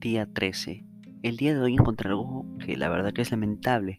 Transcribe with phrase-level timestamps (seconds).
[0.00, 0.86] día 13.
[1.22, 3.98] El día de hoy encontré algo que la verdad que es lamentable,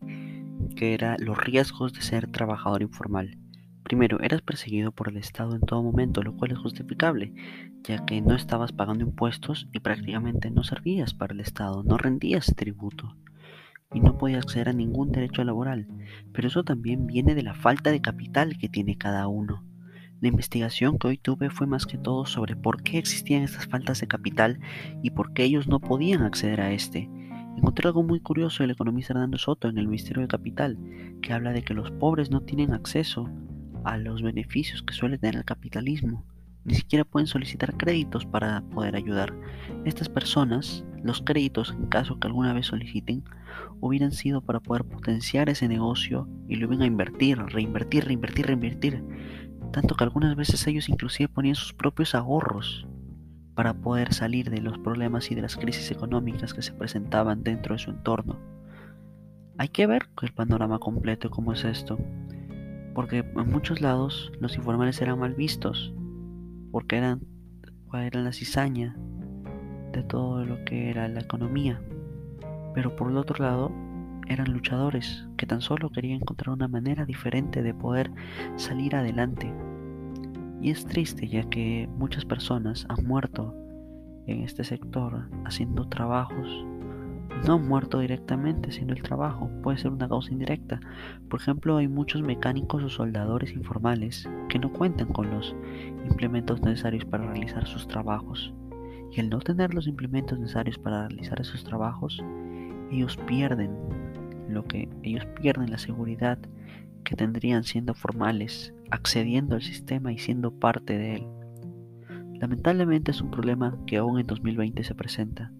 [0.75, 3.37] que era los riesgos de ser trabajador informal.
[3.83, 7.33] Primero, eras perseguido por el Estado en todo momento, lo cual es justificable,
[7.83, 12.51] ya que no estabas pagando impuestos y prácticamente no servías para el Estado, no rendías
[12.55, 13.15] tributo
[13.93, 15.87] y no podías acceder a ningún derecho laboral.
[16.33, 19.63] Pero eso también viene de la falta de capital que tiene cada uno.
[20.21, 24.01] La investigación que hoy tuve fue más que todo sobre por qué existían estas faltas
[24.01, 24.59] de capital
[25.01, 27.09] y por qué ellos no podían acceder a este.
[27.57, 30.77] Encontré algo muy curioso del economista Hernando Soto en el Ministerio de Capital,
[31.23, 33.31] que habla de que los pobres no tienen acceso
[33.83, 36.23] a los beneficios que suele tener el capitalismo.
[36.65, 39.33] Ni siquiera pueden solicitar créditos para poder ayudar.
[39.85, 43.23] Estas personas, los créditos, en caso que alguna vez soliciten,
[43.79, 49.03] hubieran sido para poder potenciar ese negocio y lo iban a invertir, reinvertir, reinvertir, reinvertir
[49.71, 52.87] tanto que algunas veces ellos inclusive ponían sus propios ahorros
[53.55, 57.75] para poder salir de los problemas y de las crisis económicas que se presentaban dentro
[57.75, 58.39] de su entorno.
[59.57, 61.99] Hay que ver el panorama completo cómo es esto,
[62.95, 65.93] porque en muchos lados los informales eran mal vistos,
[66.71, 67.21] porque eran,
[67.93, 68.95] eran la cizaña
[69.91, 71.81] de todo lo que era la economía,
[72.73, 73.71] pero por el otro lado
[74.27, 78.11] eran luchadores que tan solo querían encontrar una manera diferente de poder
[78.55, 79.53] salir adelante.
[80.61, 83.55] Y es triste ya que muchas personas han muerto
[84.27, 86.65] en este sector haciendo trabajos.
[87.47, 90.79] No han muerto directamente sino el trabajo, puede ser una causa indirecta.
[91.29, 95.55] Por ejemplo, hay muchos mecánicos o soldadores informales que no cuentan con los
[96.07, 98.53] implementos necesarios para realizar sus trabajos.
[99.11, 102.23] Y al no tener los implementos necesarios para realizar esos trabajos,
[102.91, 103.71] ellos pierden
[104.47, 106.37] lo que ellos pierden la seguridad
[107.03, 111.27] que tendrían siendo formales, accediendo al sistema y siendo parte de él.
[112.39, 115.51] Lamentablemente es un problema que aún en 2020 se presenta,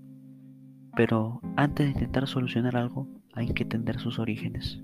[0.96, 4.82] pero antes de intentar solucionar algo hay que entender sus orígenes.